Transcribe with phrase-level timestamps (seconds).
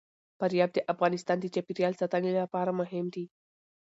[0.37, 3.25] فاریاب د افغانستان د چاپیریال ساتنې لپاره مهم دي.